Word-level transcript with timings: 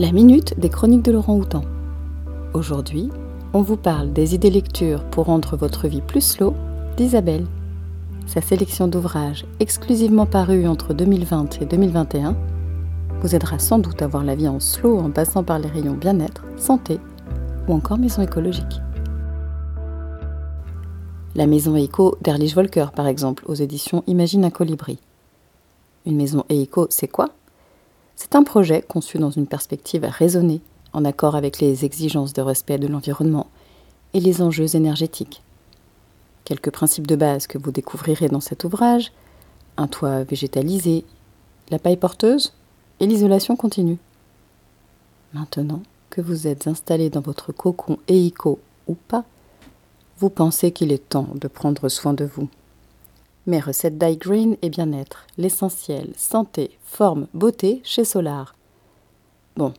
La 0.00 0.12
minute 0.12 0.58
des 0.58 0.70
chroniques 0.70 1.04
de 1.04 1.12
Laurent 1.12 1.36
Houtan. 1.36 1.60
Aujourd'hui, 2.54 3.10
on 3.52 3.60
vous 3.60 3.76
parle 3.76 4.14
des 4.14 4.34
idées 4.34 4.48
lectures 4.48 5.04
pour 5.04 5.26
rendre 5.26 5.58
votre 5.58 5.88
vie 5.88 6.00
plus 6.00 6.22
slow 6.22 6.54
d'Isabelle. 6.96 7.44
Sa 8.26 8.40
sélection 8.40 8.88
d'ouvrages 8.88 9.44
exclusivement 9.58 10.24
parus 10.24 10.66
entre 10.66 10.94
2020 10.94 11.60
et 11.60 11.66
2021 11.66 12.34
vous 13.20 13.34
aidera 13.34 13.58
sans 13.58 13.78
doute 13.78 14.00
à 14.00 14.06
voir 14.06 14.24
la 14.24 14.34
vie 14.34 14.48
en 14.48 14.58
slow 14.58 14.98
en 14.98 15.10
passant 15.10 15.44
par 15.44 15.58
les 15.58 15.68
rayons 15.68 15.98
bien-être, 15.98 16.44
santé 16.56 16.98
ou 17.68 17.74
encore 17.74 17.98
maison 17.98 18.22
écologique. 18.22 18.80
La 21.34 21.46
maison 21.46 21.76
éco 21.76 22.16
d'Erlich 22.22 22.54
Volker, 22.54 22.86
par 22.96 23.06
exemple, 23.06 23.44
aux 23.48 23.54
éditions 23.54 24.02
Imagine 24.06 24.46
un 24.46 24.50
colibri. 24.50 24.98
Une 26.06 26.16
maison 26.16 26.46
éco, 26.48 26.86
c'est 26.88 27.06
quoi? 27.06 27.34
C'est 28.22 28.34
un 28.34 28.42
projet 28.42 28.82
conçu 28.82 29.16
dans 29.16 29.30
une 29.30 29.46
perspective 29.46 30.04
raisonnée, 30.04 30.60
en 30.92 31.06
accord 31.06 31.36
avec 31.36 31.58
les 31.58 31.86
exigences 31.86 32.34
de 32.34 32.42
respect 32.42 32.76
de 32.76 32.86
l'environnement 32.86 33.46
et 34.12 34.20
les 34.20 34.42
enjeux 34.42 34.76
énergétiques. 34.76 35.42
Quelques 36.44 36.70
principes 36.70 37.06
de 37.06 37.16
base 37.16 37.46
que 37.46 37.56
vous 37.56 37.72
découvrirez 37.72 38.28
dans 38.28 38.42
cet 38.42 38.64
ouvrage 38.64 39.10
un 39.78 39.86
toit 39.86 40.22
végétalisé, 40.24 41.06
la 41.70 41.78
paille 41.78 41.96
porteuse 41.96 42.52
et 43.00 43.06
l'isolation 43.06 43.56
continue. 43.56 43.98
Maintenant 45.32 45.80
que 46.10 46.20
vous 46.20 46.46
êtes 46.46 46.66
installé 46.66 47.08
dans 47.08 47.22
votre 47.22 47.52
cocon 47.52 47.98
éco 48.06 48.60
ou 48.86 48.96
pas, 48.96 49.24
vous 50.18 50.28
pensez 50.28 50.72
qu'il 50.72 50.92
est 50.92 51.08
temps 51.08 51.28
de 51.36 51.48
prendre 51.48 51.88
soin 51.88 52.12
de 52.12 52.26
vous. 52.26 52.50
Mes 53.50 53.58
recettes 53.58 53.98
green 53.98 54.56
et 54.62 54.70
bien-être, 54.70 55.26
l'essentiel, 55.36 56.12
santé, 56.16 56.78
forme, 56.84 57.26
beauté 57.34 57.80
chez 57.82 58.04
Solar. 58.04 58.54
Bon, 59.56 59.74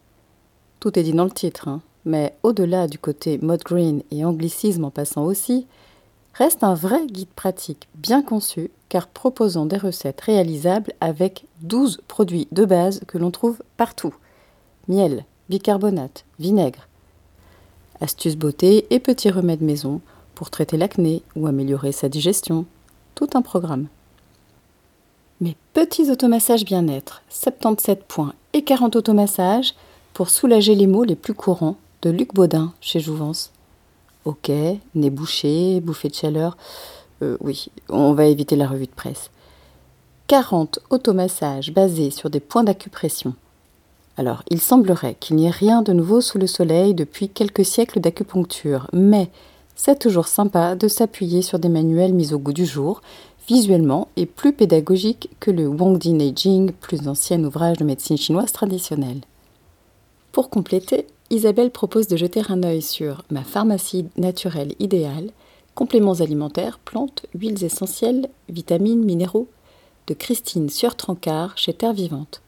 tout 0.81 0.99
est 0.99 1.03
dit 1.03 1.13
dans 1.13 1.23
le 1.23 1.31
titre, 1.31 1.69
hein, 1.69 1.80
mais 2.03 2.36
au-delà 2.44 2.88
du 2.88 3.00
côté 3.00 3.38
mode 3.38 3.63
green 3.63 4.03
et 4.11 4.25
anglicisme 4.25 4.83
en 4.83 4.91
passant 4.91 5.23
aussi, 5.23 5.67
reste 6.33 6.66
un 6.66 6.73
vrai 6.73 7.08
guide 7.08 7.30
pratique 7.30 7.88
bien 7.95 8.22
conçu 8.22 8.72
car 8.89 9.08
proposant 9.08 9.66
des 9.66 9.78
recettes 9.78 10.19
réalisables 10.19 10.91
avec 11.00 11.45
12 11.61 12.02
produits 12.09 12.50
de 12.52 12.66
base 12.66 13.00
que 13.08 13.17
l'on 13.17 13.31
trouve 13.31 13.63
partout. 13.78 14.13
Miel, 14.89 15.23
bicarbonate, 15.47 16.25
vinaigre. 16.39 16.89
Astuces 18.02 18.35
beauté 18.35 18.85
et 18.89 19.00
petits 19.00 19.31
remèdes 19.31 19.61
maison 19.61 20.02
pour 20.35 20.50
traiter 20.50 20.75
l'acné 20.75 21.23
ou 21.38 21.47
améliorer 21.47 21.94
sa 21.94 22.09
digestion. 22.09 22.66
Tout 23.16 23.30
un 23.34 23.42
programme. 23.42 23.88
Mes 25.40 25.56
petits 25.73 26.12
automassages 26.12 26.66
bien-être, 26.66 27.23
77 27.30 28.03
points 28.03 28.34
et 28.53 28.64
40 28.64 28.95
automassages 28.95 29.73
pour 30.14 30.30
soulager 30.30 30.76
les 30.76 30.88
maux 30.88 31.03
les 31.03 31.16
plus 31.16 31.34
courants 31.34 31.78
de 32.02 32.09
Luc 32.09 32.34
Baudin 32.34 32.73
chez 32.81 33.00
Jouvence. 33.00 33.52
Ok, 34.26 34.50
nez 34.50 35.09
bouché, 35.09 35.80
bouffée 35.81 36.09
de 36.09 36.16
chaleur. 36.16 36.58
Euh, 37.23 37.38
oui, 37.40 37.70
on 37.90 38.14
va 38.14 38.26
éviter 38.26 38.56
la 38.56 38.68
revue 38.68 38.86
de 38.86 38.92
presse. 38.92 39.31
40 40.28 40.80
automassages 40.90 41.73
basés 41.73 42.12
sur 42.12 42.30
des 42.30 42.40
points 42.40 42.64
d'acupression. 42.64 43.34
Alors, 44.18 44.44
il 44.50 44.62
semblerait 44.62 45.16
qu'il 45.20 45.38
n'y 45.38 45.48
ait 45.48 45.50
rien 45.50 45.81
de 45.81 45.94
nouveau 45.94 46.22
sous 46.22 46.38
le 46.38 46.48
soleil 46.48 46.94
depuis 46.94 47.30
quelques 47.30 47.66
siècles 47.66 48.00
d'acupuncture, 48.00 48.88
mais 48.94 49.30
c'est 49.84 49.98
toujours 49.98 50.28
sympa 50.28 50.76
de 50.76 50.88
s'appuyer 50.88 51.42
sur 51.42 51.58
des 51.58 51.68
manuels 51.68 52.14
mis 52.14 52.36
au 52.36 52.38
goût 52.38 52.54
du 52.54 52.68
jour, 52.68 53.02
visuellement 53.48 54.10
et 54.16 54.28
plus 54.28 54.54
pédagogiques 54.54 55.32
que 55.40 55.50
le 55.50 55.66
Wangdi 55.68 56.14
Neijing, 56.14 56.72
plus 56.72 57.08
ancien 57.08 57.44
ouvrage 57.44 57.78
de 57.78 57.84
médecine 57.84 58.16
chinoise 58.16 58.52
traditionnelle. 58.52 59.22
Pour 60.34 60.52
compléter, 60.52 61.08
Isabelle 61.32 61.72
propose 61.72 62.08
de 62.08 62.16
jeter 62.16 62.44
un 62.50 62.62
œil 62.62 62.84
sur 62.84 63.24
Ma 63.32 63.44
pharmacie 63.44 64.06
naturelle 64.18 64.76
idéale, 64.78 65.32
compléments 65.74 66.22
alimentaires, 66.22 66.78
plantes, 66.78 67.25
huiles 67.34 67.64
essentielles, 67.64 68.30
vitamines, 68.50 69.03
minéraux, 69.03 69.47
de 70.06 70.14
Christine 70.14 70.70
Sueur-Trancard 70.70 71.58
chez 71.58 71.74
Terre 71.74 71.94
Vivante. 71.94 72.44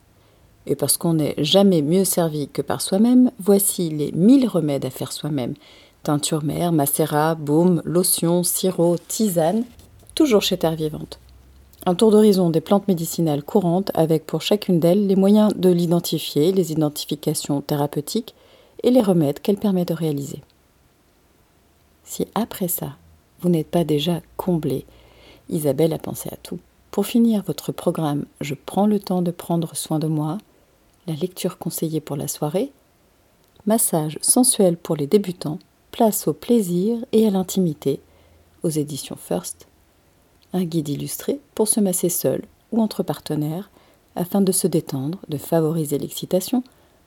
Et 0.67 0.75
parce 0.75 0.97
qu'on 0.97 1.15
n'est 1.15 1.33
jamais 1.39 1.81
mieux 1.81 2.05
servi 2.05 2.47
que 2.47 2.61
par 2.61 2.81
soi-même, 2.81 3.31
voici 3.39 3.89
les 3.89 4.11
1000 4.11 4.47
remèdes 4.47 4.85
à 4.85 4.91
faire 4.91 5.11
soi-même 5.11 5.55
teinture 6.03 6.43
mère, 6.43 6.73
macérat, 6.73 7.35
baume, 7.35 7.81
lotion, 7.85 8.43
sirop, 8.43 8.97
tisane, 9.07 9.63
toujours 10.15 10.41
chez 10.41 10.57
Terre 10.57 10.75
Vivante. 10.75 11.19
Un 11.85 11.95
tour 11.95 12.11
d'horizon 12.11 12.49
des 12.49 12.61
plantes 12.61 12.87
médicinales 12.87 13.43
courantes 13.43 13.91
avec 13.93 14.25
pour 14.25 14.41
chacune 14.41 14.79
d'elles 14.79 15.07
les 15.07 15.15
moyens 15.15 15.53
de 15.55 15.69
l'identifier, 15.69 16.51
les 16.51 16.71
identifications 16.71 17.61
thérapeutiques 17.61 18.35
et 18.83 18.91
les 18.91 19.01
remèdes 19.01 19.39
qu'elle 19.39 19.57
permet 19.57 19.85
de 19.85 19.93
réaliser. 19.93 20.41
Si 22.03 22.27
après 22.35 22.67
ça, 22.67 22.91
vous 23.41 23.49
n'êtes 23.49 23.69
pas 23.69 23.83
déjà 23.83 24.21
comblé, 24.37 24.85
Isabelle 25.49 25.93
a 25.93 25.99
pensé 25.99 26.29
à 26.31 26.37
tout. 26.37 26.59
Pour 26.91 27.05
finir 27.05 27.43
votre 27.47 27.71
programme 27.71 28.25
Je 28.39 28.53
prends 28.53 28.87
le 28.87 28.99
temps 28.99 29.21
de 29.21 29.31
prendre 29.31 29.75
soin 29.75 29.99
de 29.99 30.07
moi, 30.07 30.37
la 31.07 31.15
lecture 31.15 31.57
conseillée 31.57 32.01
pour 32.01 32.15
la 32.15 32.27
soirée, 32.27 32.71
massage 33.65 34.19
sensuel 34.21 34.77
pour 34.77 34.95
les 34.95 35.07
débutants, 35.07 35.59
Place 35.93 36.27
au 36.27 36.33
plaisir 36.33 37.05
et 37.11 37.27
à 37.27 37.29
l'intimité 37.29 38.01
aux 38.63 38.69
éditions 38.69 39.15
First. 39.15 39.67
Un 40.51 40.63
guide 40.63 40.89
illustré 40.89 41.39
pour 41.53 41.67
se 41.67 41.79
masser 41.79 42.09
seul 42.09 42.41
ou 42.71 42.81
entre 42.81 43.03
partenaires 43.03 43.69
afin 44.15 44.41
de 44.41 44.51
se 44.51 44.65
détendre, 44.65 45.19
de 45.29 45.37
favoriser 45.37 45.99
l'excitation, 45.99 46.63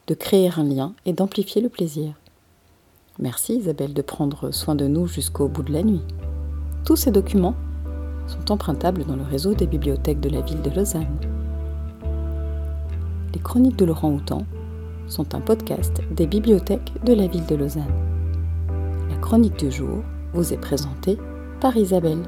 de 0.06 0.14
créer 0.14 0.52
un 0.56 0.62
lien 0.62 0.94
et 1.04 1.12
d'amplifier 1.12 1.60
le 1.60 1.68
plaisir. 1.68 2.12
Merci 3.18 3.56
Isabelle 3.56 3.92
de 3.92 4.02
prendre 4.02 4.52
soin 4.52 4.76
de 4.76 4.86
nous 4.86 5.08
jusqu'au 5.08 5.48
bout 5.48 5.64
de 5.64 5.72
la 5.72 5.82
nuit. 5.82 6.02
Tous 6.84 6.94
ces 6.94 7.10
documents 7.10 7.56
sont 8.28 8.52
empruntables 8.52 9.04
dans 9.04 9.16
le 9.16 9.24
réseau 9.24 9.54
des 9.54 9.66
bibliothèques 9.66 10.20
de 10.20 10.30
la 10.30 10.42
ville 10.42 10.62
de 10.62 10.70
Lausanne. 10.70 11.18
Les 13.34 13.40
chroniques 13.40 13.78
de 13.78 13.84
Laurent 13.84 14.12
Houtan 14.12 14.46
sont 15.08 15.34
un 15.34 15.40
podcast 15.40 16.02
des 16.12 16.28
bibliothèques 16.28 16.92
de 17.04 17.14
la 17.14 17.26
ville 17.26 17.46
de 17.46 17.56
Lausanne 17.56 18.05
chronique 19.26 19.58
du 19.58 19.72
jour 19.72 20.04
vous 20.34 20.52
est 20.52 20.56
présentée 20.56 21.18
par 21.60 21.76
Isabelle. 21.76 22.22